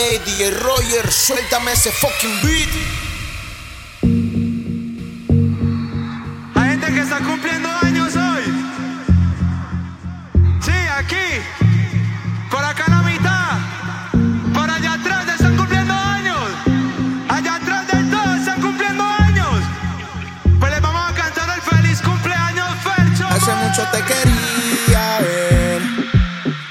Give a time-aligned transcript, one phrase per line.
[0.00, 2.70] Ey, DJ Roger, suéltame ese fucking beat.
[6.54, 8.44] Hay gente que está cumpliendo años hoy.
[10.62, 11.28] Sí, aquí.
[12.50, 13.58] Por acá la mitad.
[14.54, 16.48] Por allá atrás están cumpliendo años.
[17.28, 19.62] Allá atrás del todo están cumpliendo años.
[20.60, 23.26] Pues les vamos a cantar el feliz cumpleaños, Fercho.
[23.28, 25.82] Hace mucho te quería ver.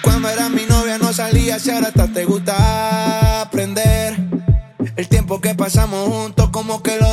[0.02, 2.69] Cuando era mi novia no salías y ahora hasta te gusta
[5.70, 7.09] pasamos juntos como que lo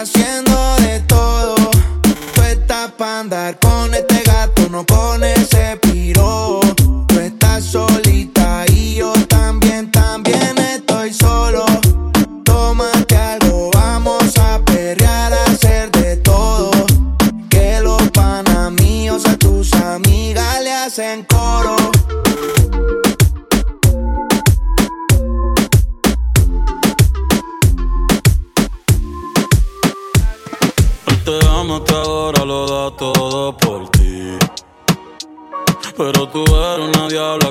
[0.00, 1.54] haciendo de todo.
[2.34, 4.09] Tú estás pa' andar con este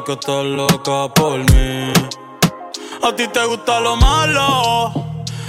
[0.10, 1.94] que está loca por mí.
[3.04, 4.92] A ti te gusta lo malo,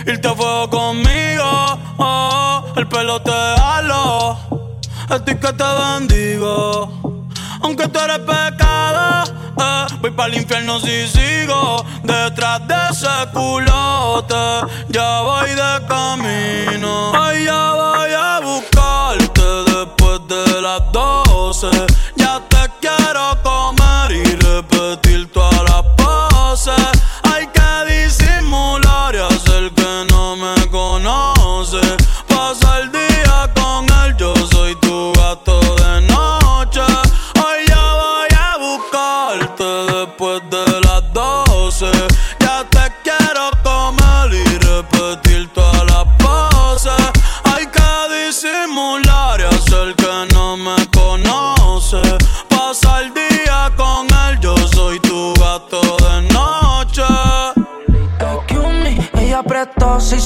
[0.06, 1.78] irte a fuego conmigo.
[1.96, 4.36] oh, el pelo te halo,
[5.08, 6.92] a ti que te bendigo.
[7.62, 14.44] Aunque tú eres pecado, eh, voy para el infierno si sigo detrás de ese culote.
[14.90, 21.68] Ya voy de camino, ay, ya voy a buscarte después de las 12.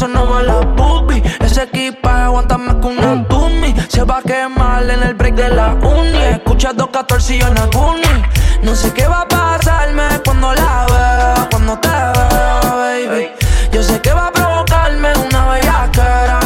[0.05, 3.75] Hizo nueva la boobie Ese equipaje aguanta más que una dummy.
[3.89, 6.19] Se va a quemar en el break de la uni.
[6.19, 8.23] Escucha 214 y yo en la Guni.
[8.63, 13.29] No sé qué va a pasarme cuando la vea Cuando te vea, baby.
[13.73, 16.41] Yo sé que va a provocarme una bellaquera.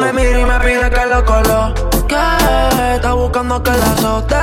[0.00, 2.16] Me mira y me pide que lo coloque.
[2.94, 4.36] Está buscando que la azote.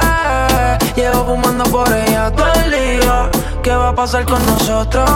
[0.96, 3.30] Llevo fumando por ella todo el día.
[3.64, 5.10] ¿Qué va a pasar con nosotros?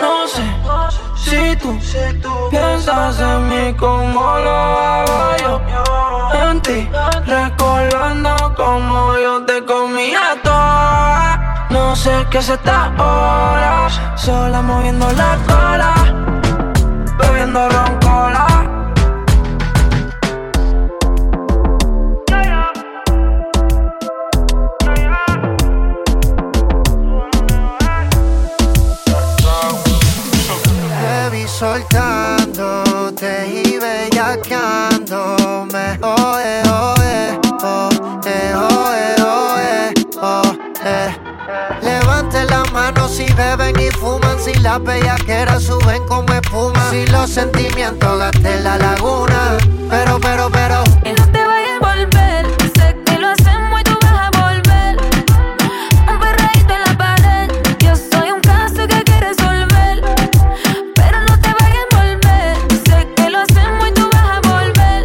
[0.00, 1.78] No sé si tú
[2.50, 5.60] piensas en mí como lo hago yo.
[6.48, 6.88] En ti,
[7.26, 11.66] recordando como yo te comía toda.
[11.70, 15.94] No sé qué es esta hora, sola moviendo la cola,
[17.18, 17.89] bebiendo roncola.
[44.60, 49.56] Fuman, si la bellaqueras suben como espuma, si los sentimientos gasten la laguna,
[49.88, 50.84] pero, pero, pero.
[51.04, 52.46] Y no te vayas a volver,
[52.76, 54.96] sé que lo hacemos y tú vas a volver.
[56.08, 60.02] Un perreíto en la pared, yo soy un caso que que resolver.
[60.94, 65.04] Pero no te vayas a volver, sé que lo hacemos y tú vas a volver.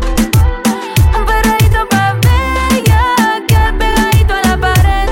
[1.18, 3.02] Un perreíto pa' bella,
[3.48, 5.10] que pegadito a la pared.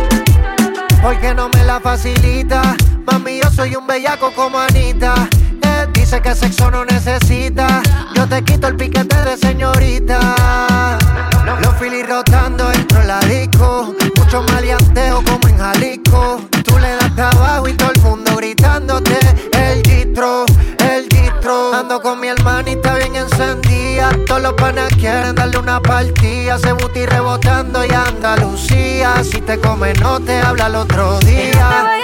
[1.01, 2.75] Porque no me la facilita.
[3.63, 5.29] Soy un bellaco como Anita.
[5.61, 7.81] Eh, dice que sexo no necesita.
[8.13, 10.97] Yo te quito el piquete de señorita.
[11.61, 13.95] Los filis rotando dentro de la disco.
[14.17, 16.41] Mucho maleanteo como en Jalisco.
[16.65, 19.17] Tú le das trabajo y todo el mundo gritándote.
[19.53, 20.43] El gistro,
[20.79, 21.73] el gistro.
[21.73, 24.11] Ando con mi hermanita bien encendida.
[24.27, 26.59] Todos los panas quieren darle una partida.
[26.59, 29.23] Se buti rebotando y Andalucía.
[29.23, 32.03] Si te come, no te habla el otro día.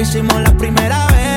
[0.00, 1.29] Hicimos la primera vez.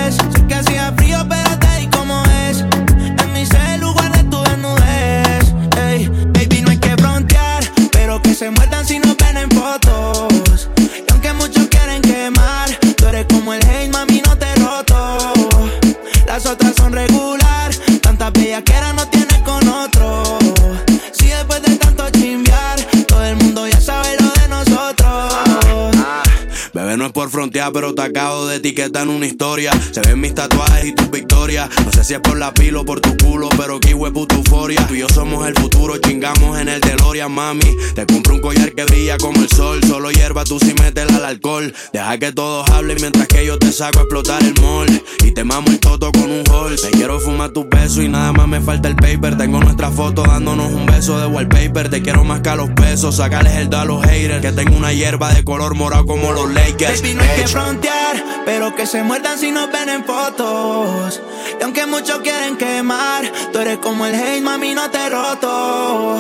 [27.73, 29.71] Pero te acabo de etiquetar en una historia.
[29.91, 31.69] Se ven mis tatuajes y tus victorias.
[31.83, 34.85] No sé si es por la pila o por tu culo, pero que puta euforia.
[34.87, 37.75] Tú y yo somos el futuro, chingamos en el DeLorean, mami.
[37.95, 39.81] Te compro un collar que brilla como el sol.
[39.87, 41.73] Solo hierba, tú sí métela al alcohol.
[41.91, 45.03] Deja que todos hablen mientras que yo te saco a explotar el mall.
[45.23, 46.75] Y te mamo el toto con un hall.
[46.79, 49.37] Te quiero fumar tus besos y nada más me falta el paper.
[49.37, 51.89] Tengo nuestra foto dándonos un beso de wallpaper.
[51.89, 54.41] Te quiero más que a los pesos, sacarles el do a los haters.
[54.41, 57.01] Que tengo una hierba de color morado como los Lakers.
[57.01, 61.21] Baby, no hay que Ey, frontear, pero que se muerdan si nos ven en fotos.
[61.59, 66.19] Y aunque muchos quieren quemar, tú eres como el hate, mami, no te roto.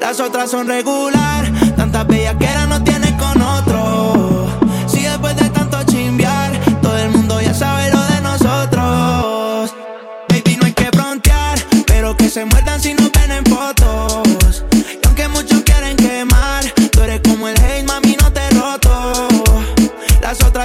[0.00, 4.46] Las otras son regular, tantas bellaqueras no tienes con otro.
[4.86, 6.52] Si después de tanto chimbear,
[6.82, 9.74] todo el mundo ya sabe lo de nosotros.
[10.28, 14.03] Baby, no hay que frontear, pero que se muerdan si nos ven en fotos.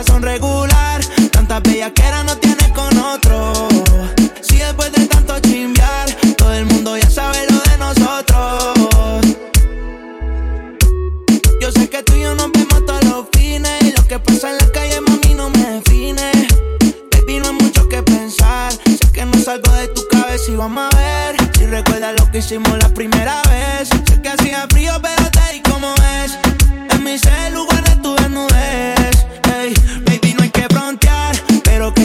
[0.06, 3.68] Son regular, tantas bellaqueras no tienes con otro.
[4.42, 9.36] Si después de tanto chimbear, todo el mundo ya sabe lo de nosotros.
[11.60, 13.84] Yo sé que tú y yo nos vemos todos los fines.
[13.84, 16.48] Y lo que pasa en la calle, mami, no me define.
[17.12, 18.72] Baby, no hay mucho que pensar.
[18.72, 21.36] Sé que no salgo de tu cabeza y vamos a ver.
[21.58, 23.90] Si recuerdas lo que hicimos la primera vez.
[23.90, 25.94] Sé que hacía frío, pero te di como
[26.24, 26.38] es.
[26.90, 27.59] En mi celu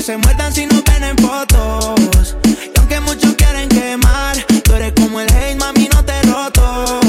[0.05, 2.37] se muerdan si nos ven en fotos.
[2.45, 7.01] Y aunque muchos quieren quemar, tú eres como el hate, mami, no te roto.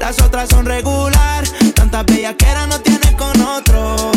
[0.00, 4.10] Las otras son regular, tantas bellaqueras no tienes con otro.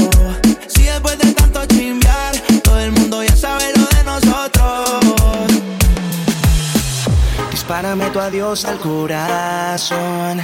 [0.67, 5.51] Si después de tanto chimbear, todo el mundo ya sabe lo de nosotros.
[7.51, 10.41] Dispárame tu adiós al corazón.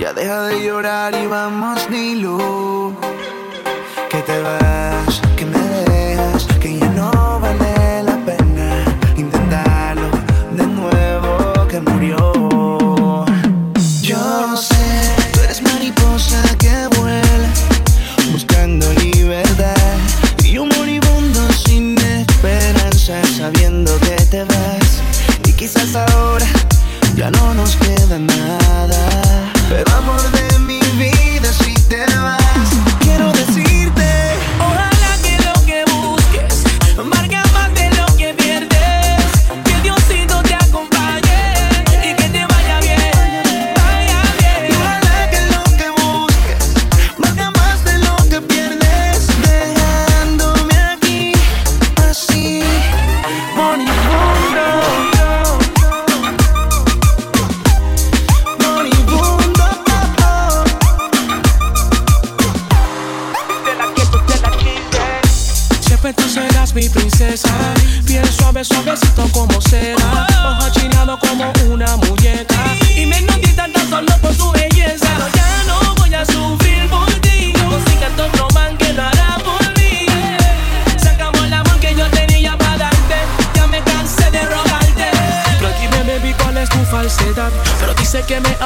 [0.00, 2.96] Ya deja de llorar y vamos, Nilu.
[4.08, 5.15] Que te vas,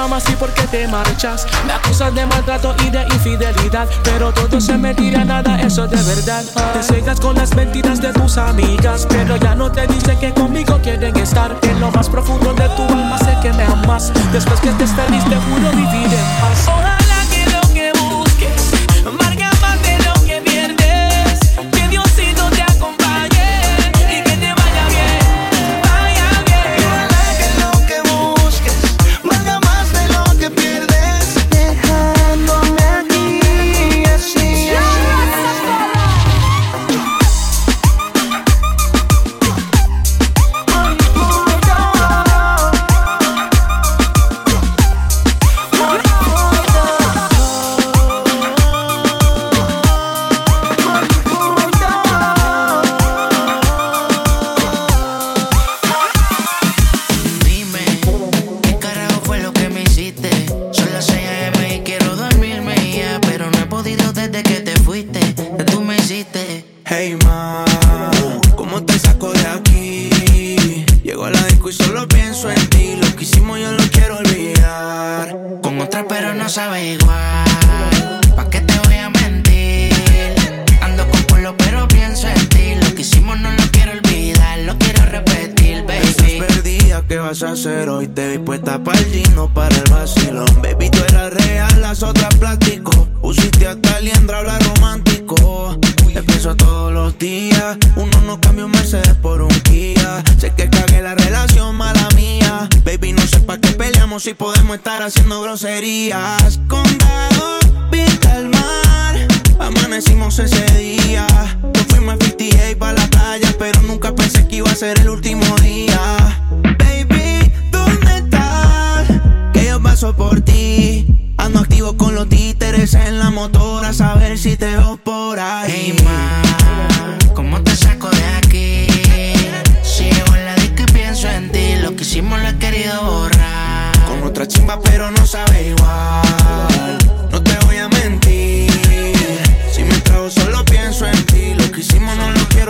[0.00, 1.47] amas y por qué te marchas.
[1.66, 6.45] Me acusas de maltrato y de infidelidad, pero todo se mentira, nada eso de verdad.
[6.73, 10.78] Te cegas con las mentiras de tus amigas, pero ya no te dicen que conmigo
[10.83, 11.57] quieren estar.
[11.62, 14.12] En lo más profundo de tu alma sé que me amas.
[14.33, 16.89] Después que te estés feliz, te juro vivir en paz.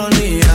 [0.00, 0.49] Carolina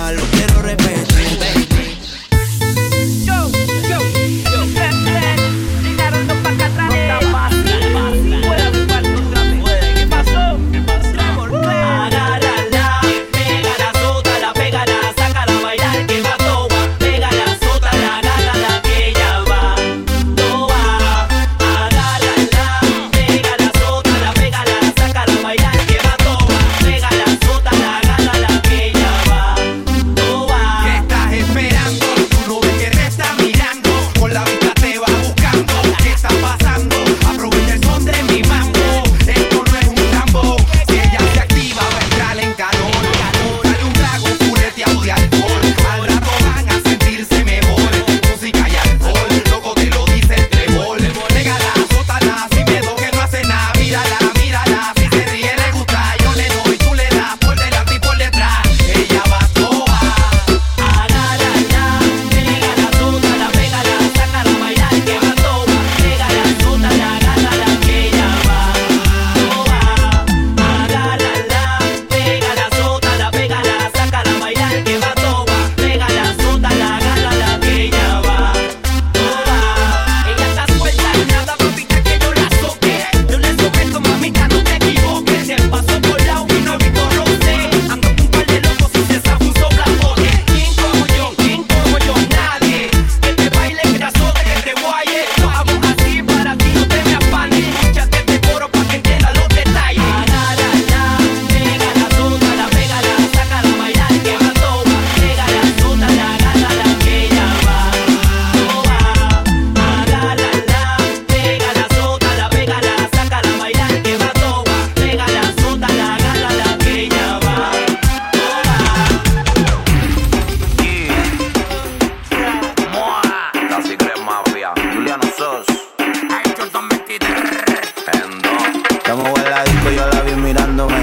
[129.17, 130.93] En la disco, yo la vi mirándome.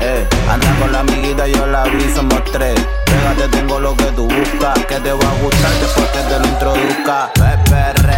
[0.00, 2.78] Eh, anda con la amiguita, yo la vi, somos tres.
[3.06, 6.46] Pégate, tengo lo que tú buscas, que te va a gustar después que te lo
[6.46, 8.15] introduzca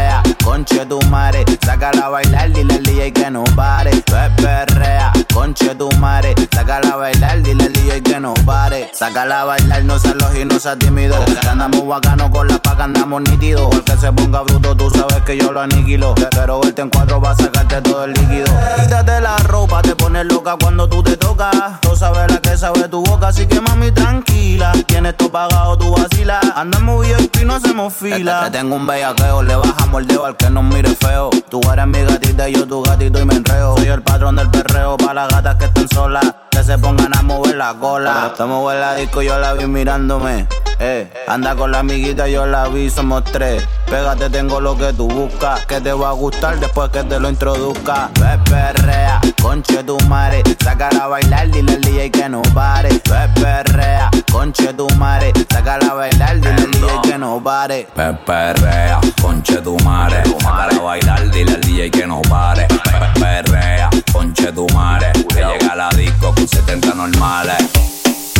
[0.48, 1.44] conche tu madre.
[1.64, 3.90] Sácala a bailar, dile al DJ que no pare.
[3.90, 6.34] Ve, perrea, conche tu madre.
[6.50, 8.90] Sácala a bailar, dile al DJ que no pare.
[8.94, 11.16] Sácala a bailar, no seas loco y no seas tímido.
[11.24, 13.74] Que andamos bacano con la paca, andamos nítidos.
[13.74, 16.14] El que se ponga bruto, tú sabes que yo lo aniquilo.
[16.30, 18.46] Pero verte en cuatro va a sacarte todo el líquido.
[18.80, 21.80] Quítate la ropa, te pones loca cuando tú te tocas.
[21.82, 24.72] Tú sabes la que sabe tu boca, así que mami tranquila.
[24.86, 26.42] Tienes todo pagado, tú vacilas.
[26.56, 28.44] Andamos y no hacemos fila.
[28.44, 31.30] Te, tengo un bellaqueo, le bajamos el dedo al que nos mire feo.
[31.50, 33.76] Tú eres mi gatita y yo tu gatito y me enreo.
[33.76, 36.34] Soy el patrón del perreo para las gatas que estén solas.
[36.50, 38.28] Que se pongan a mover la cola.
[38.32, 40.46] Estamos en la disco, yo la vi mirándome.
[40.80, 43.66] Eh, anda con la amiguita, yo la vi, somos tres.
[43.86, 45.66] Pégate, tengo lo que tú buscas.
[45.66, 48.10] Que te va a gustar después que te lo introduzca.
[48.20, 50.42] Ve, perrea, conche tu madre.
[50.62, 52.90] Sácala a bailar, dile al DJ que no pare.
[52.90, 55.32] Ve, perrea, conche tu madre.
[55.50, 57.88] Sácala a bailar, dile al DJ que no pare.
[57.94, 60.22] Pe- Perrea, conche tu madre.
[60.44, 62.68] Para bailar, dile al DJ que no pare.
[62.68, 65.10] Pe- Perrea, conche tu madre.
[65.28, 67.56] Que llega a la disco con 70 normales.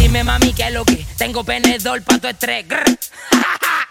[0.08, 2.64] Dime mami que es lo que tengo penedor pa' tu estrés.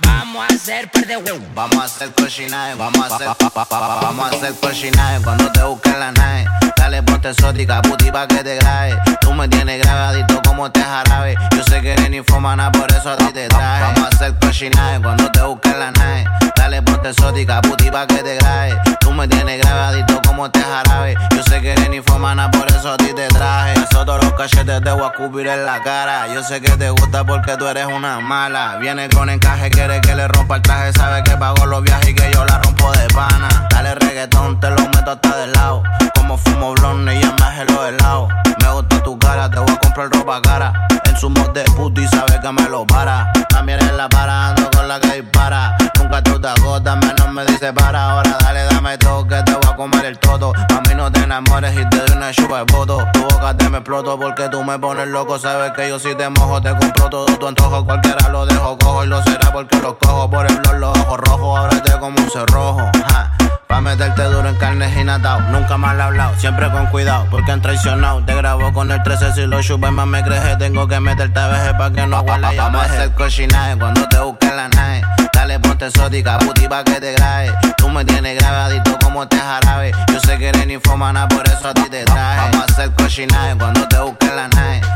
[0.00, 1.16] Vamos a hacer par de.
[1.54, 3.28] Vamos a hacer cochinaje, vamos a hacer
[3.70, 6.46] vamos a hacer cochinaje cuando te busquen la nave.
[6.76, 8.96] Dale ponte exótica, puti pa' que te grabe.
[9.20, 11.36] Tú me tienes grabadito como te jarabe.
[11.56, 13.82] Yo sé que eres ninfomana, por eso a ti te traje.
[13.82, 16.24] Vamos a hacer cochinaje cuando te busquen la nave.
[16.54, 18.78] Dale ponte exótica, puti pa' que te grabe.
[19.00, 21.16] Tú me tienes grabadito como te jarabe.
[21.34, 23.74] Yo sé que eres ninfomana, por eso a ti te traje.
[23.74, 26.28] Eso todos los cachetes te voy a escupir en la cara.
[26.34, 28.76] Yo sé que te gusta porque tú eres una mala.
[28.76, 30.92] Viene con encaje, quiere que le rompa el traje.
[30.92, 33.48] Sabe que pago los viajes y que yo la rompo de pana.
[33.70, 35.82] Dale reggaetón, te lo meto hasta del lado.
[36.14, 38.28] Como fumo blonde y ya me los helados.
[38.60, 40.72] Me gusta tu cara, te voy a comprar ropa cara.
[41.04, 43.32] En su mod puto y sabe que me lo para.
[43.48, 45.76] También en la para, ando con la que dispara.
[45.98, 48.10] Nunca tú te agotas, menos me dice para.
[48.10, 50.52] Ahora dale, dame todo, que te voy a comer el todo.
[50.54, 53.06] A mí no te enamores y te doy una chupa de voto.
[53.12, 55.38] Tu boca te me exploto porque tú me pones loco.
[55.38, 57.84] Sabes que yo si te mojo, te compro todo tu antojo.
[57.84, 61.58] Cualquiera lo dejo cojo lo será porque lo cojo por el los ojos rojos.
[61.58, 62.90] Ahora te como un cerrojo.
[63.08, 63.32] Ja.
[63.66, 65.40] Pa' meterte duro en carnes y natao.
[65.50, 68.22] Nunca mal hablado, siempre con cuidado, porque han traicionado.
[68.24, 70.56] Te grabo con el 13 si lo chupes más me creje.
[70.56, 74.18] Tengo que meterte a veces pa' que no huela Vamos a hacer cochinaje cuando te
[74.18, 75.02] busquen la nave.
[75.32, 77.52] Dale ponte exótica, puti pa' que te grabe.
[77.76, 79.92] Tú me tienes grabadito como te jarabe.
[80.12, 82.50] Yo sé que eres ninfomana, por eso a ti te traje.
[82.50, 84.95] Vamos a hacer cochinaje cuando te busquen la nave.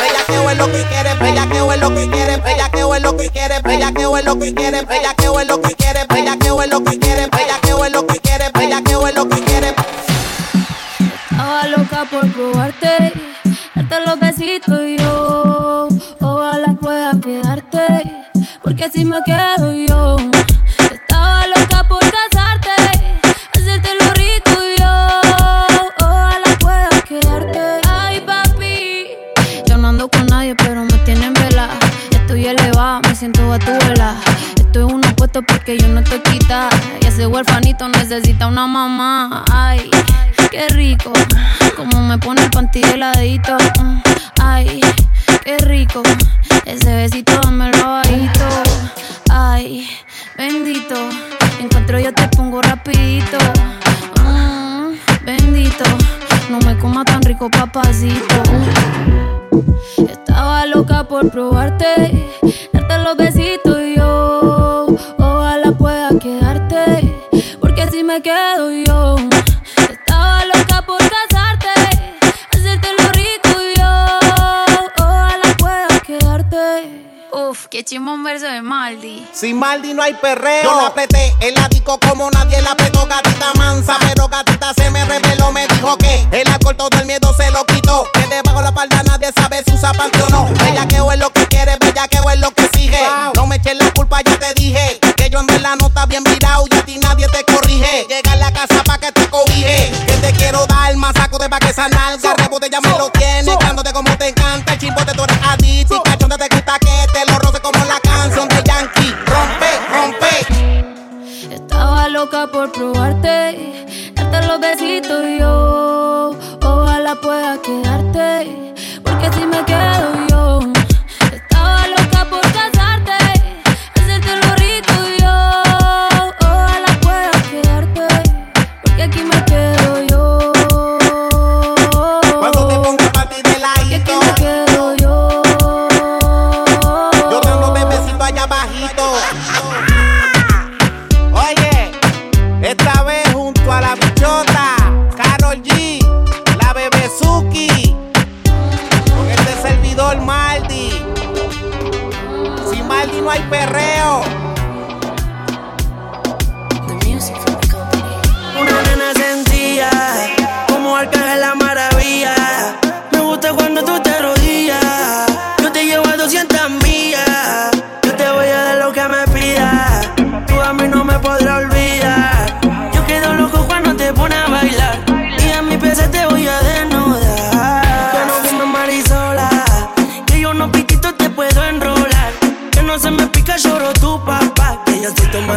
[0.61, 4.25] Lo que quiere, bellaqueo es lo que quiere, bellaqueo es lo que quiere, bellaqueo es
[4.25, 7.91] lo que quiere, bellaqueo es lo que quiere, bellaqueo es lo que quiere, bellaqueo es
[7.91, 9.75] lo que quiere, bellaqueo es lo que quiere.
[11.31, 13.11] Estaba loca por probarte,
[13.73, 15.87] darte los besitos y yo.
[16.19, 18.27] Ojalá pueda quedarte,
[18.61, 20.30] porque si me quedo yo.
[35.47, 36.69] Porque yo no estoy quita.
[37.01, 39.45] Y ese huerfanito necesita una mamá.
[39.51, 39.89] Ay,
[40.51, 41.11] qué rico.
[41.75, 43.57] Como me pone el panty heladito.
[44.41, 44.81] Ay,
[45.43, 46.03] qué rico.
[46.65, 48.47] Ese besito dame bajito.
[49.29, 49.89] Ay,
[50.37, 50.95] bendito.
[51.59, 53.37] Encuentro yo te pongo rapidito.
[54.23, 54.93] Mm,
[55.25, 55.85] bendito.
[56.49, 58.43] No me coma tan rico, papacito.
[59.97, 62.27] Estaba loca por probarte,
[68.31, 69.15] quedo yo.
[69.89, 71.69] Estaba loca por casarte,
[72.51, 74.19] hacerte lo rico y yo.
[74.97, 77.07] Ojalá pueda quedarte.
[77.33, 79.27] Uf, qué chimón verso de Maldi.
[79.33, 80.63] Sin Maldi no hay perreo.
[80.63, 83.05] Yo la apreté el ático como nadie la apretó.
[83.05, 85.51] Gatita mansa, pero gatita se me reveló.
[85.51, 88.07] Me dijo que el alcohol todo el miedo se lo quitó.
[88.13, 90.45] Que debajo la falda nadie sabe si usa panty o no.
[90.63, 92.99] Bellaqueo es lo que quiere, bellaqueo es lo que sigue.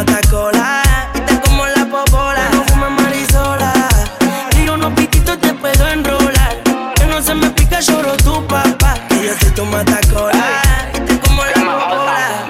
[0.07, 2.49] Y te como la popola.
[2.51, 3.73] No fumo marisola.
[4.65, 6.61] Yo no pitito te puedo enrolar.
[6.95, 8.95] Que no se me pica, lloro tu papá.
[9.09, 10.91] Que yo soy tu matacola.
[10.93, 12.45] Y te como la popola.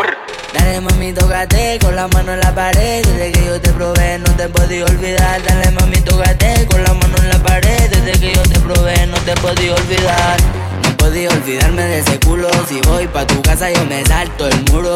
[0.54, 3.06] Dale mami, tócate con la mano en la pared.
[3.06, 5.42] Desde que yo te probé, no te podí olvidar.
[5.44, 7.90] Dale mami, tócate con la mano en la pared.
[7.90, 10.38] Desde que yo te probé, no te podí olvidar.
[10.84, 12.50] No podía olvidarme de ese culo.
[12.68, 14.96] Si voy pa' tu casa, yo me salto el muro.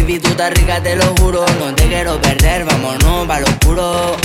[0.00, 1.44] Baby, tú estás rica, te lo juro.
[1.58, 4.16] No te quiero perder, vámonos pa' lo oscuro.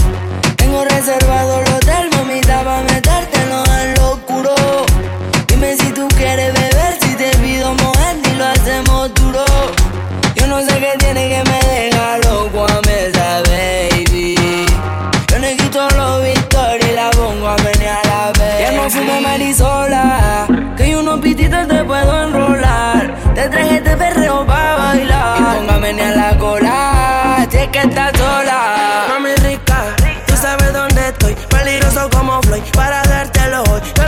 [0.56, 4.56] Tengo reservado el hotel, mamita, pa' metértelo en lo oscuro.
[5.48, 9.44] Dime si tú quieres beber, si te pido mover y lo hacemos duro.
[10.36, 14.66] Yo no sé qué tiene que me deja loco a esa baby.
[15.30, 18.62] Yo le quito los victorias y la pongo a menear a ver.
[18.62, 23.14] Ya no fumo marisola, que yo unos pititos te puedo enrolar.
[23.36, 24.65] Te traje este perreo pa'
[25.86, 29.06] Y ponga a la cola, si es que estás sola.
[29.08, 29.96] Mami rica,
[30.26, 31.36] tú sabes dónde estoy.
[31.48, 33.82] Peligroso como Floyd, para dártelo hoy.
[33.94, 34.02] Te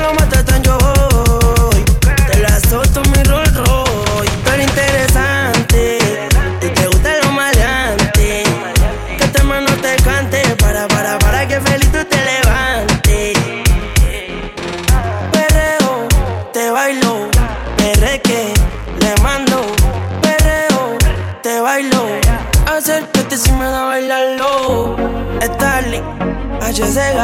[26.77, 27.17] HCG.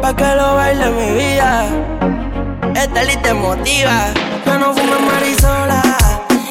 [0.00, 1.66] Pa' que lo baile mi vida.
[2.74, 4.06] Starling te motiva.
[4.46, 5.82] Yo no fumo marisola.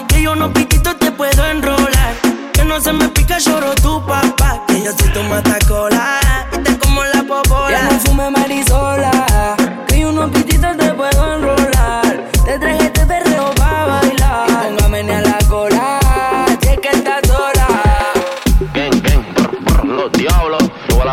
[0.09, 2.13] Que yo no pitito te puedo enrolar.
[2.53, 4.61] Que no se me pica, lloro tu papá.
[4.67, 6.19] Que yo soy tu matacola.
[6.53, 7.71] Y te como la popola.
[7.71, 9.55] Ya no fume marisola,
[9.87, 12.29] que yo unos pititos te puedo enrolar.
[12.45, 12.86] Te traje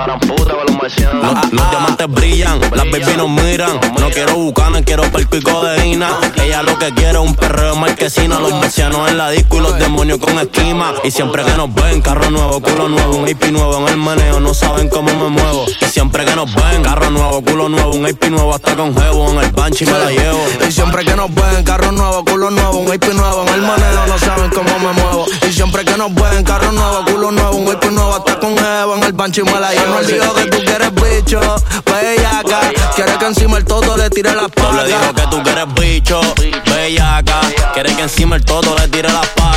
[0.05, 1.53] gran puta los.
[1.53, 3.81] Los, diamantes brillan, las baby nos miran.
[3.99, 6.11] No quiero bucana, quiero perco y codeína.
[6.43, 8.39] Ella lo que quiere es un perreo marquesina.
[8.39, 10.95] Los marcianos en la disco y los demonios con esquima.
[11.05, 14.41] Y siempre que nos ven, carro nuevo, culo nuevo, un IP nuevo en el meneo.
[14.41, 15.65] No saben cómo me muevo.
[15.81, 19.31] Y siempre que nos ven, carro nuevo, culo nuevo, un IP nuevo hasta con jevo.
[19.31, 20.41] En el banchi me la llevo.
[20.69, 24.07] Y siempre que nos ven, carro nuevo, culo nuevo, un IP nuevo en el maneo,
[24.07, 25.27] no saben cómo me muevo.
[25.49, 28.97] Y siempre que nos ven, carro nuevo, culo nuevo, un IP nuevo, hasta con Evo
[28.97, 29.99] en el bancho y me la llevo.
[29.99, 31.41] El dijo que tú quieres bicho,
[31.87, 32.61] bellaca,
[32.97, 35.15] quieres que encima el todo le tire la Yo le digo paga.
[35.15, 36.21] que tú quieres bicho,
[36.67, 37.41] bellaca.
[37.75, 39.55] Quieres que encima el todo le tire las pacas.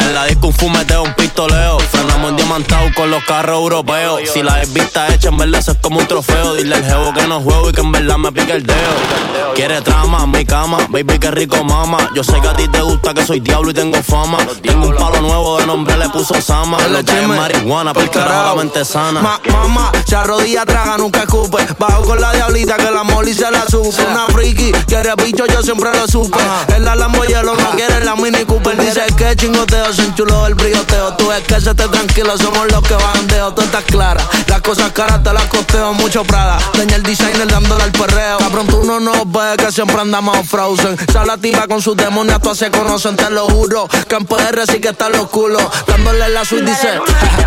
[0.00, 1.78] En la disco un fumeteo, un pistoleo.
[1.80, 4.20] Frenamos en diamantado con los carros europeos.
[4.32, 6.54] Si la es vista hecha, en verdad eso es como un trofeo.
[6.54, 9.54] Dile al jevo que no juego y que en verdad me pique el dedo.
[9.54, 12.10] Quiere trama, mi cama, baby, que rico mama.
[12.14, 14.38] Yo sé que a ti te gusta que soy diablo y tengo fama.
[14.62, 16.78] Tengo un palo nuevo de nombre, le puso Sama.
[16.88, 19.20] Le eché marihuana, porque ahora la mente sana.
[19.20, 21.58] Ma- mamá, se arrodilla, traga, nunca escupe.
[21.78, 24.02] Bajo con la diablita que la moli se la supe.
[24.10, 26.38] Una friki, quiere bicho, yo siempre lo supe.
[26.74, 28.76] En la Lambo hielo, no quiere la Mini Cooper.
[28.78, 31.14] Dice que chingoteo, se enchuló el brilloteo.
[31.14, 33.54] Tú es que se te tranquilo, somos los que bandeo.
[33.54, 35.94] Tú estás clara, las cosas caras te las costeo.
[35.94, 38.38] Mucho Prada, daña el designer dándole al perreo.
[38.38, 40.96] Cabrón, tú no nos ves que siempre andamos frozen.
[41.12, 43.88] Sala tipa con sus demonios, todas se conocen, te lo juro.
[44.08, 45.62] Que en PR sí que están los culos.
[45.86, 47.00] Dándole la suite, dice.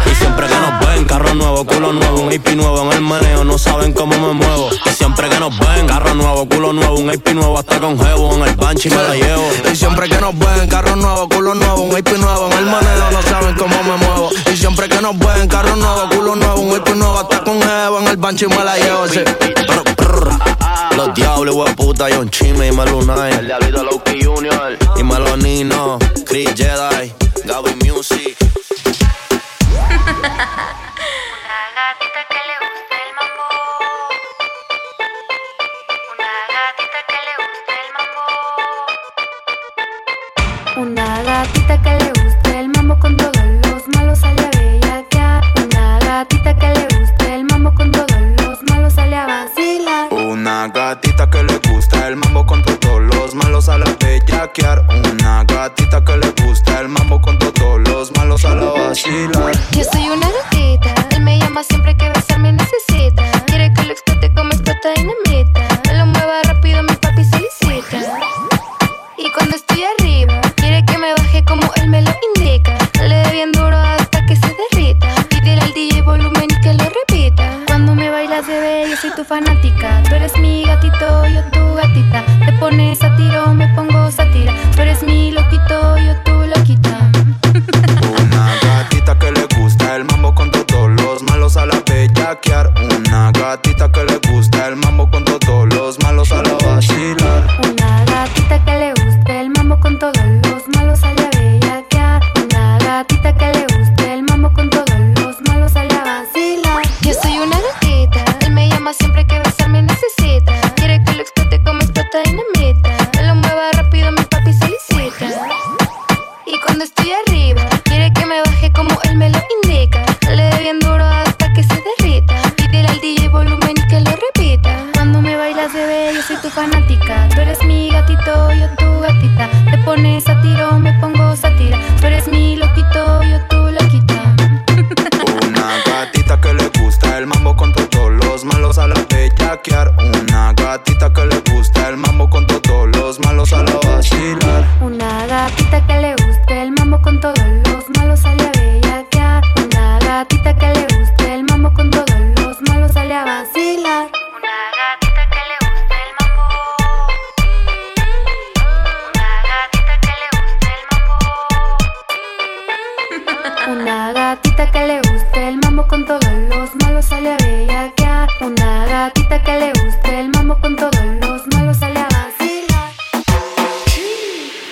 [0.10, 3.44] Y siempre que nos ven, carro nuevo, culo nuevo, un IP nuevo en el meneo,
[3.44, 4.70] no saben cómo me muevo.
[4.86, 8.36] Y siempre que nos ven, carro nuevo, culo nuevo, un IP nuevo hasta con jevo
[8.36, 9.44] en el banchi me la llevo.
[9.72, 13.12] Y siempre que nos ven, carro nuevo, culo nuevo, un IP nuevo en el maneo,
[13.12, 14.30] no saben cómo me muevo.
[14.52, 18.00] Y siempre que nos ven, carro nuevo, culo nuevo, un IP nuevo, hasta con jeva
[18.02, 19.06] en el bancho y me la llevo
[19.98, 20.30] brr.
[20.96, 23.34] Los diablos, huevo puta, John Chime y Malunay.
[23.34, 24.78] El diablito Loki Junior.
[24.98, 27.13] Y Melonino, Chris Jedi,
[27.46, 28.38] Gaby Music.
[31.89, 32.99] Una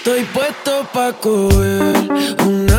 [0.07, 2.07] Estoy puesto pa' coger
[2.45, 2.76] una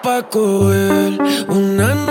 [0.00, 2.01] pa' coger una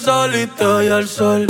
[0.00, 1.46] solito y al sol.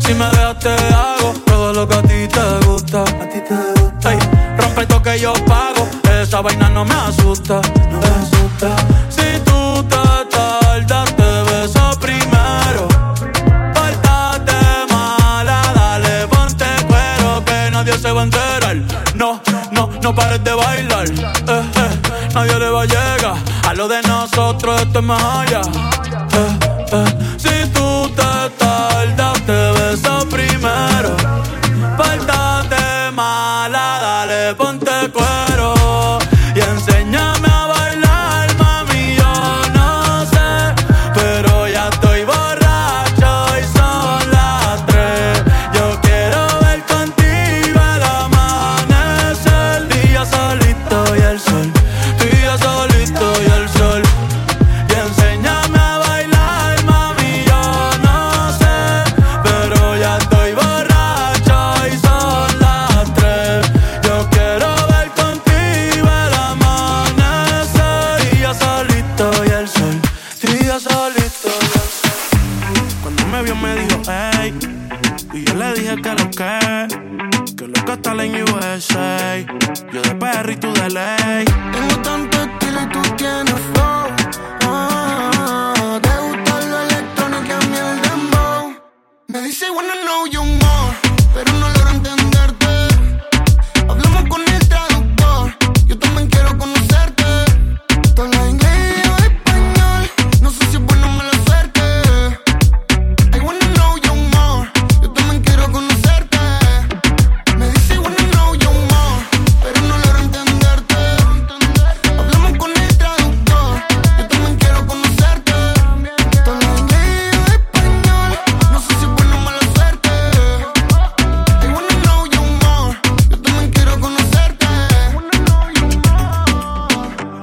[0.00, 3.02] Si me dejas te hago todo lo que a ti te gusta.
[3.02, 4.10] A ti te gusta.
[4.58, 5.88] Rompe todo que yo pago,
[6.20, 7.60] esa vaina no me asusta.
[7.90, 8.76] No me asusta.
[9.08, 12.88] Si tú te tardas te beso primero.
[13.74, 14.56] Pártate
[14.90, 18.76] mala, dale ponte cuero que nadie se va a enterar.
[19.14, 21.08] No, no, no pares de bailar.
[21.08, 21.22] Eh.
[21.48, 22.00] eh
[22.34, 23.34] nadie le va a llegar
[23.68, 25.60] a lo de nosotros esto es más allá.
[26.32, 26.58] Eh,
[26.92, 27.29] eh.
[30.60, 30.89] my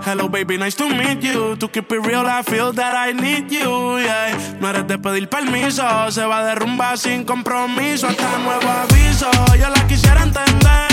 [0.07, 1.57] Hello, baby, nice to meet you.
[1.57, 3.99] To keep it real, I feel that I need you.
[3.99, 4.57] Yeah.
[4.61, 8.07] No eres de pedir permiso, se va a derrumbar sin compromiso.
[8.07, 9.29] Hasta nuevo aviso,
[9.59, 10.87] yo la quisiera entender.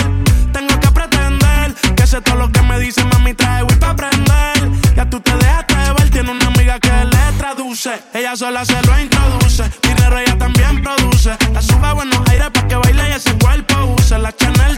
[0.51, 4.69] Tengo que pretender que sé todo lo que me dice, mami, trae Wii para aprender.
[4.97, 7.93] Ya tú te dejaste ver, tiene una amiga que le traduce.
[8.13, 11.37] Ella sola se lo introduce, dinero ella también produce.
[11.53, 14.19] La sube a buenos aires para que baile y ese cuerpo use.
[14.19, 14.77] La Chanel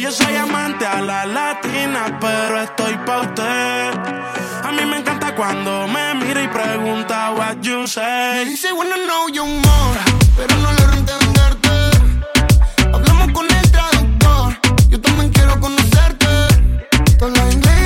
[0.00, 3.92] yo soy amante a la latina, pero estoy pa' usted.
[4.62, 8.44] A mí me encanta cuando me mira y pregunta what you say.
[8.44, 10.00] Dice, bueno, know more,
[10.36, 11.70] pero no le rente venderte.
[12.92, 14.58] Hablamos con el traductor,
[14.90, 16.26] yo también quiero conocerte.
[17.18, 17.77] Toda la inglés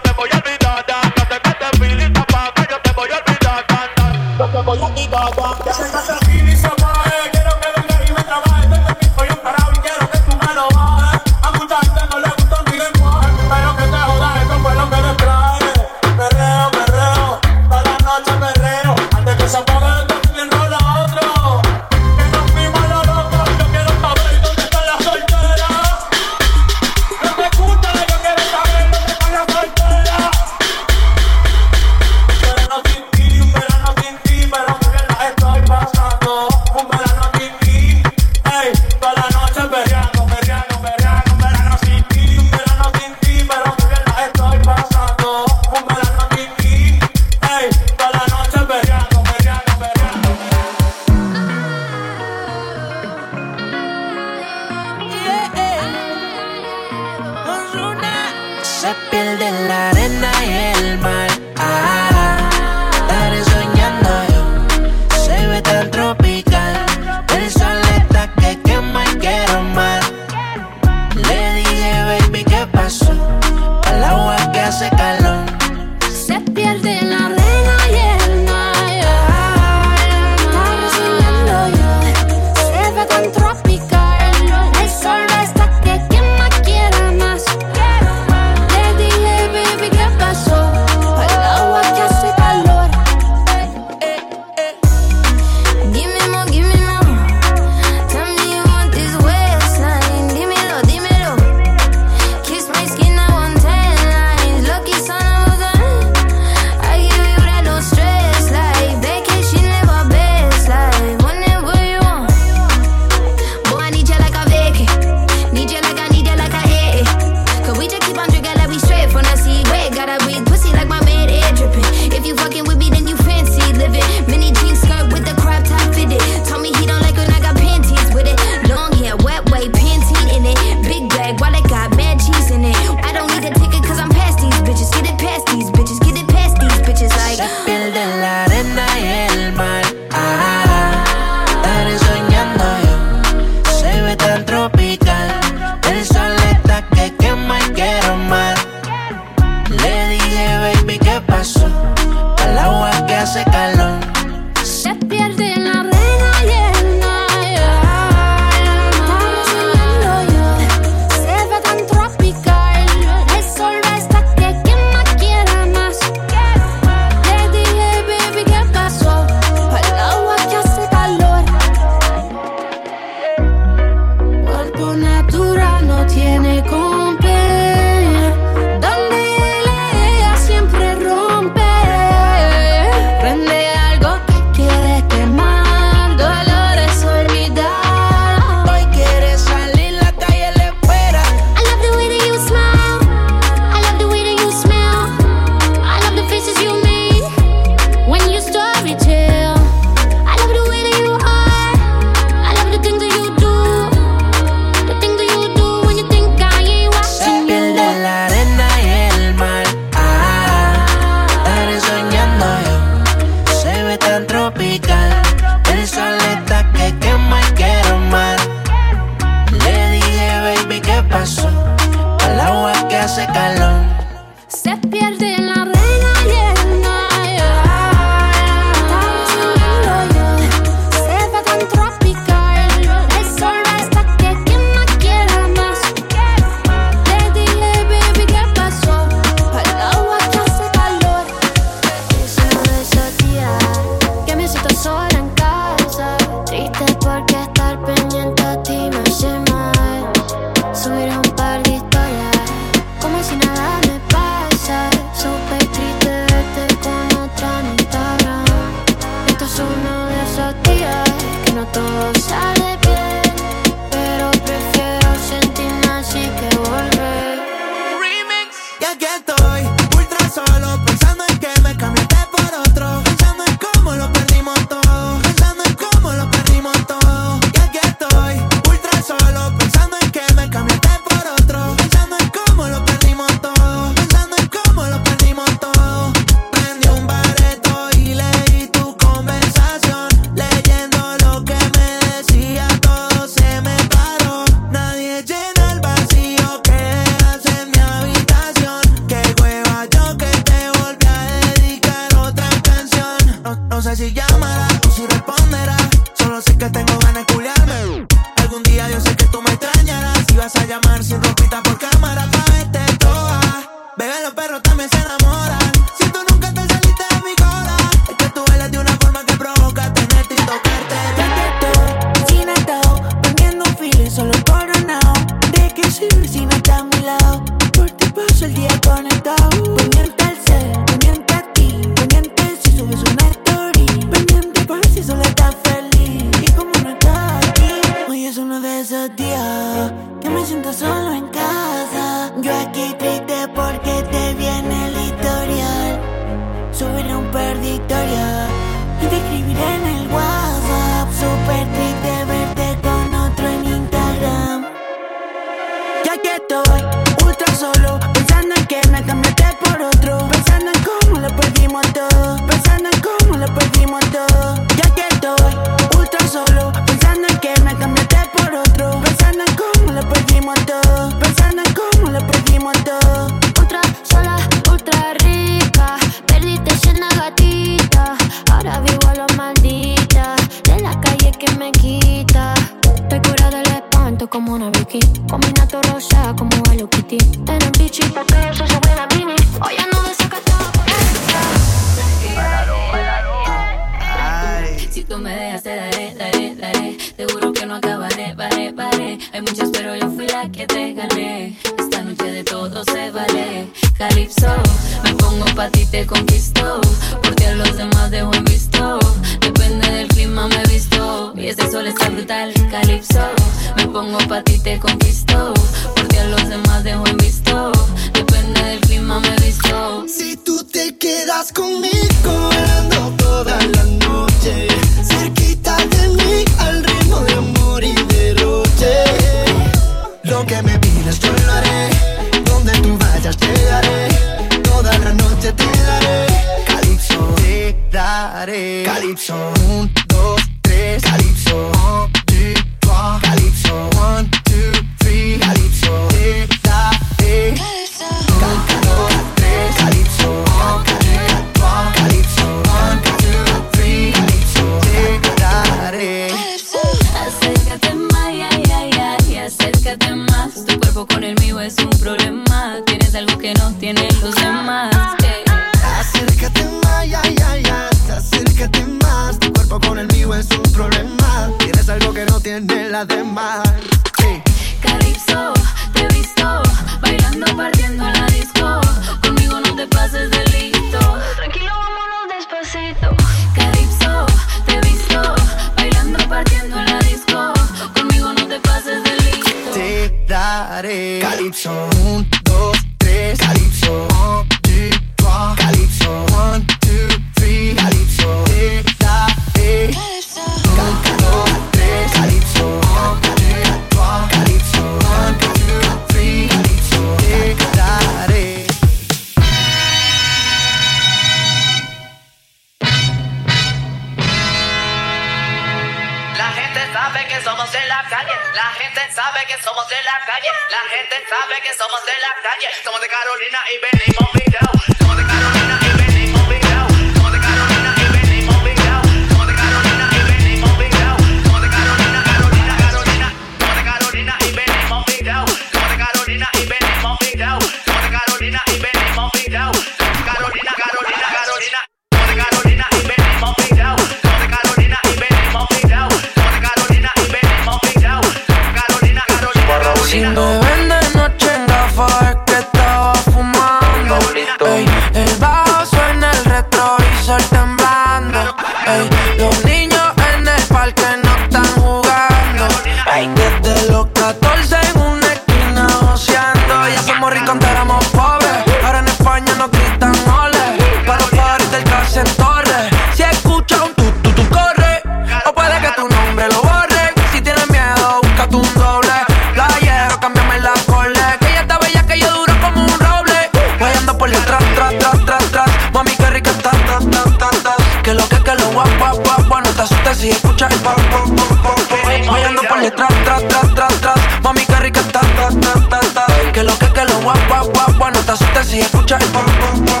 [590.11, 591.99] Ahora sí escucha el pop, pop, pop, pop.
[592.05, 594.41] Hoy ando por detrás, tras, tras, tras, tras.
[594.43, 596.51] Mami, qué rica está, ta, ta, ta, ta.
[596.51, 598.13] Que lo que, que lo guap, guap, guap.
[598.13, 600.00] No te asustes si escucha el pop, pop, pop.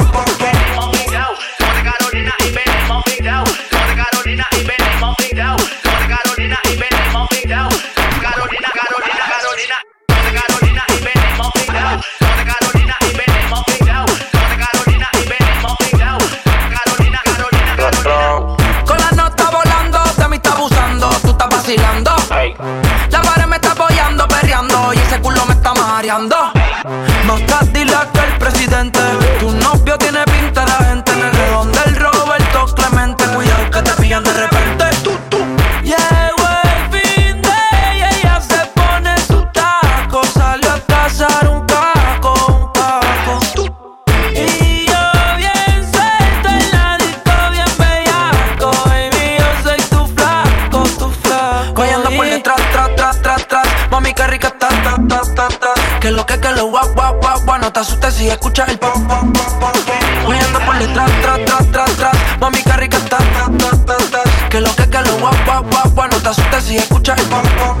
[67.29, 67.80] pop, pop, pop.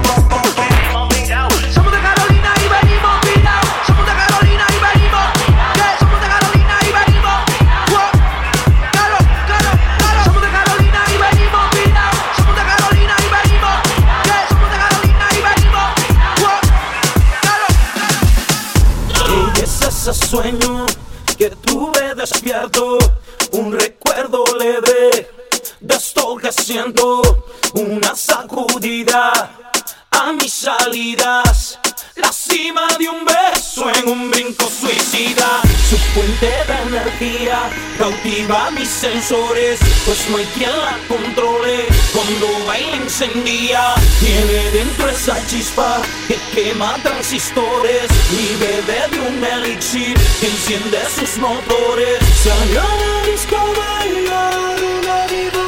[40.31, 41.87] no hay quien la controle.
[42.13, 50.17] Cuando baila encendía, tiene dentro esa chispa que quema transistores y bebe de un elixir
[50.39, 52.19] que enciende sus motores.
[52.43, 55.65] Salió a disco bailar una diva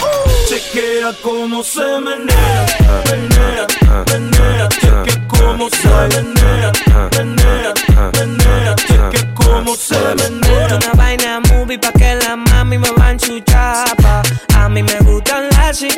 [0.00, 0.48] uh.
[0.48, 2.66] Chequea cómo se menea,
[3.10, 3.66] menea,
[4.12, 4.68] menea.
[4.68, 6.72] Chequea cómo se menea,
[7.16, 7.74] menea,
[8.18, 8.74] menea.
[8.76, 10.76] Chequea cómo se menea.
[10.76, 14.22] Una vaina movie pa' que la mami me van su chapa.
[14.56, 15.90] A mí me gustan las y,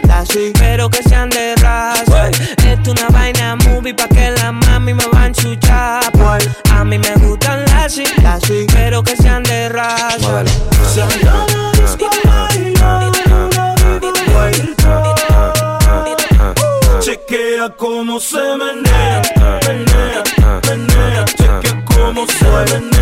[0.58, 2.30] pero que sean de raza.
[2.70, 6.38] Esto una vaina movie pa' que la mami me van su chapa.
[6.70, 8.04] A mí me gustan las y,
[8.74, 10.44] pero que sean de raza.
[17.00, 19.22] Chequea cómo se menea,
[19.66, 20.22] menea,
[20.66, 22.93] menea, chequea cómo se menea.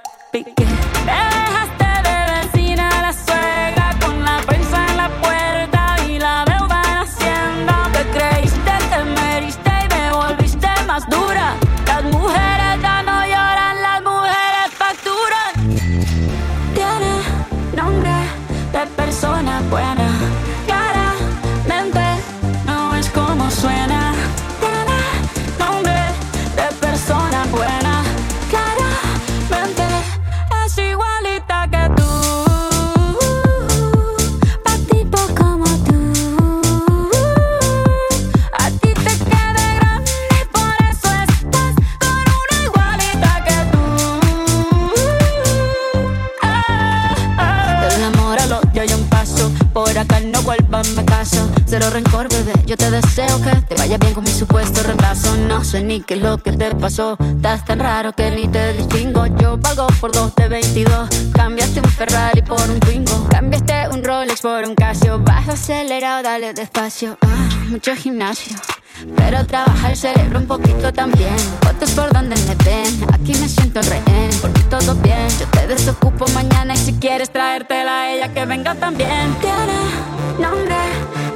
[0.00, 0.21] Que
[56.92, 59.24] Estás tan raro que ni te distingo.
[59.40, 61.08] Yo pago por dos de 22.
[61.32, 63.28] Cambiaste un Ferrari por un Twingo.
[63.30, 65.18] Cambiaste un Rolex por un Casio.
[65.18, 67.16] Baja acelerado, dale despacio.
[67.22, 68.58] Ah, mucho gimnasio.
[69.16, 71.34] Pero trabaja el cerebro un poquito también.
[71.62, 73.06] Fotos por donde me ven.
[73.14, 74.30] Aquí me siento rehén.
[74.42, 75.30] Por todo bien.
[75.40, 76.74] Yo te desocupo mañana.
[76.74, 79.34] Y si quieres traértela a ella, que venga también.
[79.40, 79.78] Tiene
[80.38, 80.76] nombre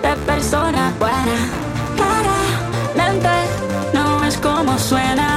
[0.02, 1.48] de persona buena.
[1.96, 3.30] Claramente
[3.94, 5.35] no es como suena.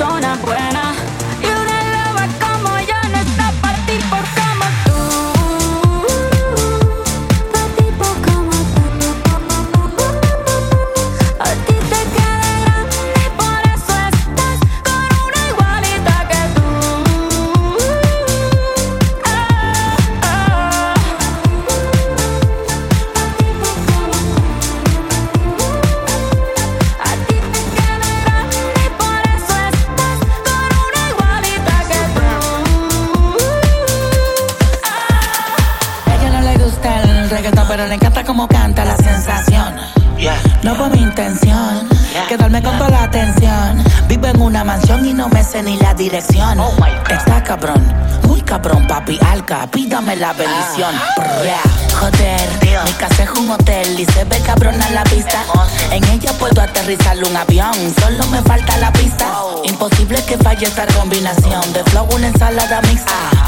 [0.00, 0.99] Persona buena.
[46.00, 46.58] Dirección.
[47.10, 47.82] Está cabrón,
[48.26, 49.66] muy cabrón, papi alca.
[49.70, 50.94] Pídame la bendición.
[51.14, 51.60] Brrra,
[52.00, 52.48] Joder,
[52.86, 55.44] mi casa es un hotel y se ve cabrona la vista.
[55.92, 59.30] En ella puedo aterrizar un avión, solo me falta la pista.
[59.64, 63.14] Imposible que falle esta combinación de flow, una ensalada mixta.
[63.34, 63.39] No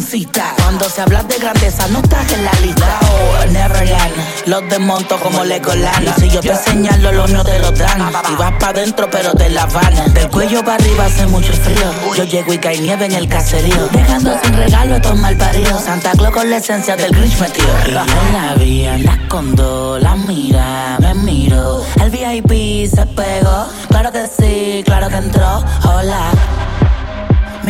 [0.00, 2.98] incita, cuando se habla de grandeza no estás en la lista.
[3.02, 4.14] Oh, Neverland,
[4.46, 6.08] los desmonto como Legoland.
[6.08, 8.10] Y si yo te señalo, los míos te lo dan.
[8.32, 10.14] Y vas pa' dentro, pero te la van.
[10.14, 11.92] Del cuello para arriba hace mucho frío.
[12.16, 13.88] Yo llego y cae nieve en el caserío.
[13.92, 15.82] Dejando sin regalo a estos malparidos.
[15.82, 17.68] Santa Claus con la esencia del Grinch metido.
[17.86, 21.84] Y yo la con dos, la mira, me miro.
[22.00, 23.66] El VIP se pegó.
[23.88, 25.62] Claro que sí, claro que entró.
[25.84, 26.30] Hola.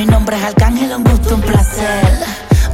[0.01, 2.25] Mi nombre es Arcángel, un gusto, un placer.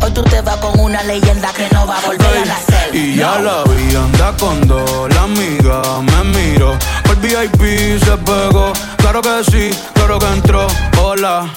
[0.01, 2.95] Hoy tú te vas con una leyenda que no va a volver a nacer.
[2.95, 6.79] Y ya la vi, anda con dos, la amiga me miró.
[7.03, 10.69] Por VIP se pegó, claro que sí, claro que entró.
[11.03, 11.49] Hola,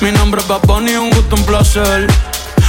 [0.00, 2.06] mi nombre es Bad Bunny, un gusto, un placer.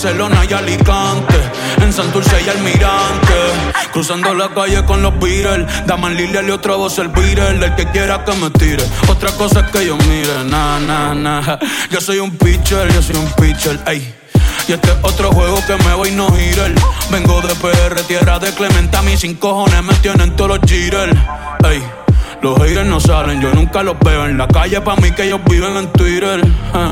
[0.00, 1.34] Barcelona y Alicante.
[1.82, 3.34] En Santurce y Almirante.
[3.92, 5.66] Cruzando la calle con los Beatles.
[5.86, 7.66] Daman Lilia y otra voz el Beatle.
[7.66, 8.84] El que quiera que me tire.
[9.08, 10.44] Otra cosa es que yo mire.
[10.44, 11.58] Nah, nah, nah.
[11.90, 13.76] Yo soy un pitcher, yo soy un pitcher.
[13.88, 14.14] Ey.
[14.68, 16.70] Y este es otro juego que me voy no girar.
[17.10, 19.02] Vengo de PR, tierra de Clementa.
[19.02, 21.12] Mis sin cojones me tienen todos los jitters.
[21.68, 21.82] Ey.
[22.40, 24.80] Los haters no salen, yo nunca los veo en la calle.
[24.80, 26.40] Pa' mí que ellos viven en Twitter.
[26.72, 26.90] Ah,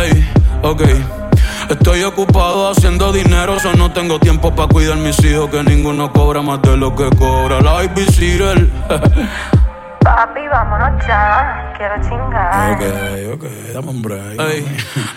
[0.00, 0.30] Ey,
[0.62, 1.25] ok.
[1.68, 5.50] Estoy ocupado haciendo dinero, so no tengo tiempo para cuidar mis hijos.
[5.50, 8.68] Que ninguno cobra más de lo que cobra la babysitter.
[10.06, 11.74] Papi, vámonos ya.
[11.76, 12.74] Quiero chingar.
[12.74, 13.44] Ok, ok,
[13.74, 14.40] dame un break.
[14.40, 14.64] Ey,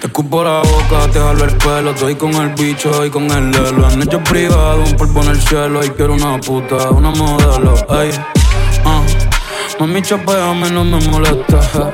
[0.02, 1.92] te escupo la boca, te jalo el pelo.
[1.92, 3.86] Estoy con el bicho y con el lelo.
[3.86, 5.86] Han hecho privado, un polvo en el cielo.
[5.86, 7.76] Y quiero una puta, una modelo.
[8.02, 8.12] Ey,
[8.86, 9.02] ah,
[9.80, 11.94] mami, chapeame, no me molesta.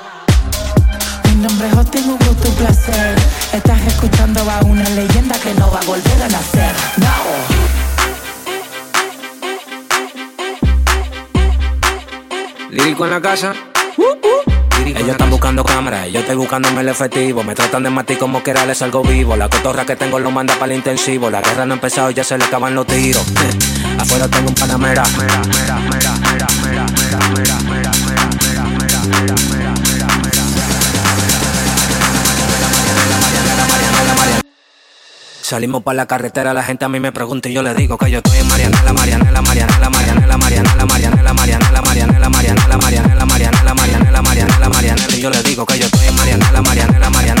[1.41, 3.15] Mi nombre es Austin, un gusto, un placer.
[3.51, 6.71] Estás escuchando a una leyenda que no va a volver a nacer.
[6.97, 7.07] No.
[12.69, 13.53] Lírico en la casa.
[14.85, 17.43] Ellos están buscando cámaras, yo estoy buscándome el efectivo.
[17.43, 19.35] Me tratan de matar como quiera, les salgo vivo.
[19.35, 21.31] La cotorra que tengo lo manda para el intensivo.
[21.31, 23.25] La guerra no ha empezado ya se le acaban los tiros.
[23.97, 25.03] Afuera tengo un panamera.
[35.51, 38.09] Salimos para la carretera, la gente a mí me pregunta y yo le digo que
[38.09, 44.21] yo estoy en Marianela, Marianela, Marianela, Marianela, Marianela, Marianela, Marianela, Marianela, Marianela, Marianela, Marianela, Marianela,
[44.21, 47.40] Marianela, Marianela, y yo le digo que yo estoy en Marianela, Marianela, Marianela,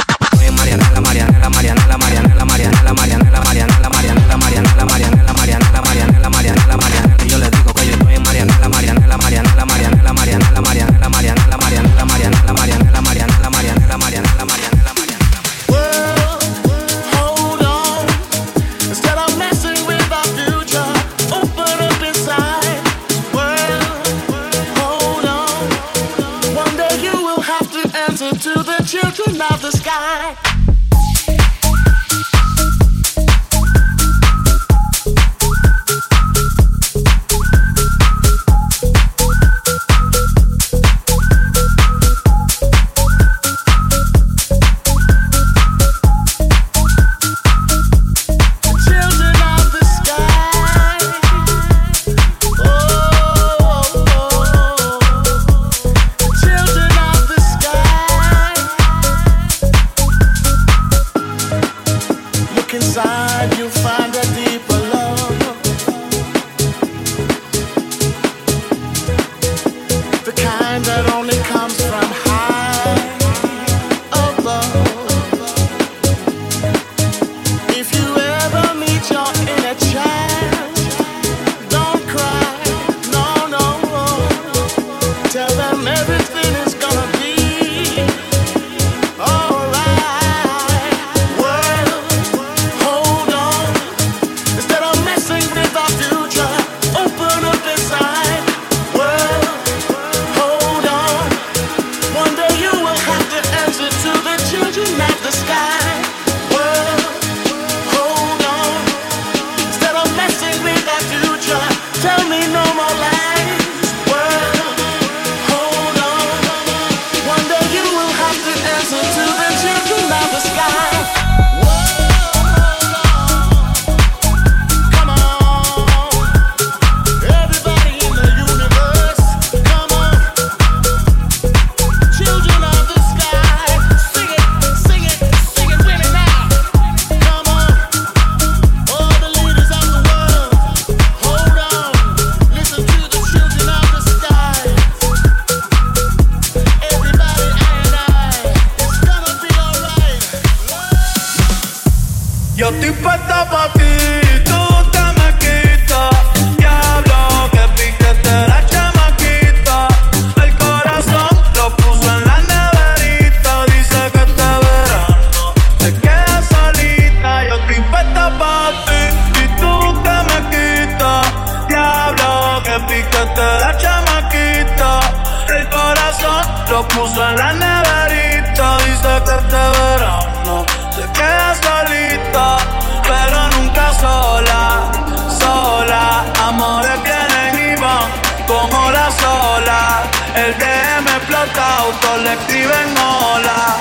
[180.95, 182.57] se queda solita,
[183.03, 184.91] pero nunca sola,
[185.39, 186.25] sola.
[186.47, 188.09] Amores vienen y van
[188.47, 190.03] como la sola.
[190.35, 193.77] El DM explota, auto le escriben hola.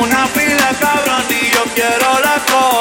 [0.00, 2.73] Una fila cabrón y yo quiero la cosa.